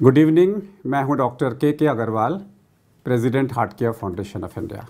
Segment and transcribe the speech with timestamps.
[0.00, 0.54] Good evening
[0.86, 2.34] मैं हूँ doctor K K Aggarwal,
[3.06, 4.86] president heart care foundation of India.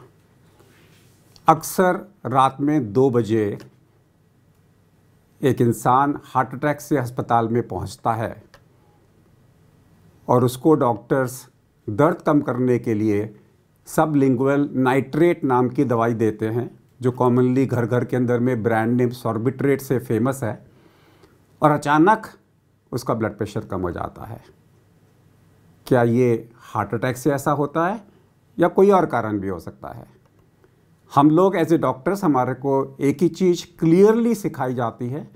[1.48, 3.58] अक्सर रात में दो बजे
[5.40, 8.42] एक इंसान हार्ट अटैक से अस्पताल में पहुँचता है
[10.28, 11.46] और उसको डॉक्टर्स
[11.86, 13.28] दर्द कम करने के लिए
[13.88, 16.70] सब लिंगुअल नाइट्रेट नाम की दवाई देते हैं,
[17.02, 20.58] जो कॉमनली घर घर के अंदर में ब्रांड नेम सॉर्बिट्रेट से फ़ेमस है
[21.62, 22.32] और अचानक
[22.92, 24.42] उसका ब्लड प्रेशर कम हो जाता है।
[25.90, 28.00] क्या ये हार्ट अटैक से ऐसा होता है
[28.58, 30.04] या कोई और कारण भी हो सकता है?
[31.12, 35.26] हम लोग एज ए डॉक्टर्स हमारे को एक ही चीज़ क्लियरली सिखाई जाती है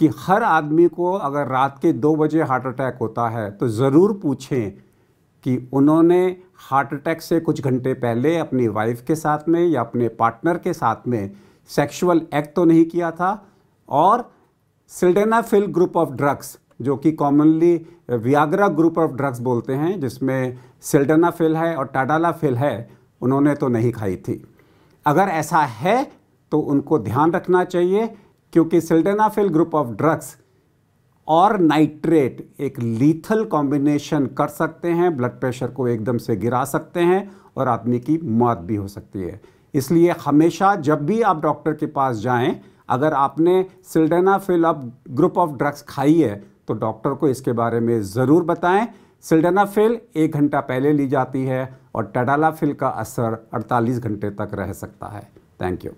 [0.00, 4.12] कि हर आदमी को अगर रात के दो बजे हार्ट अटैक होता है तो ज़रूर
[4.22, 4.70] पूछें
[5.44, 6.20] कि उन्होंने
[6.70, 10.72] हार्ट अटैक से कुछ घंटे पहले अपनी वाइफ के साथ में या अपने पार्टनर के
[10.72, 11.30] साथ में
[11.68, 13.32] सेक्सुअल एक्ट तो नहीं किया था?
[13.88, 14.30] और
[14.90, 17.74] सिल्डेनाफिल ग्रुप ऑफ़ ड्रग्स जो कि commonly
[18.10, 22.88] Viagra group of drugs बोलते हैं, जिसमें सिल्डनाफिल है और टाडालाफिल है,
[23.20, 24.42] उन्होंने तो नहीं खाई थी।
[25.06, 26.02] अगर ऐसा है
[26.52, 28.06] तो उनको ध्यान रखना चाहिए,
[28.52, 30.36] क्योंकि सिल्डेनाफिल ग्रुप ऑफ़ ड्रग्स
[31.28, 37.00] और नाइट्रेट एक लीथल कॉम्बिनेशन कर सकते हैं ब्लड प्रेशर को एकदम से गिरा सकते
[37.00, 39.40] हैं और आदमी की मौत भी हो सकती है।
[39.74, 45.50] इसलिए हमेशा जब भी आप डॉक्टर के पास जाएँ, अगर आपने सिल्डेनाफिल अब ग्रुप ऑफ़
[45.50, 48.86] ड्रग्स खाई है तो डॉक्टर को इसके बारे में ज़रूर बताएँ।
[49.24, 54.72] सिल्डेनाफिल एक घंटा पहले ली जाती है और टडालाफिल का असर 48 घंटे तक रह
[54.72, 55.28] सकता है।
[55.60, 55.92] Thank you.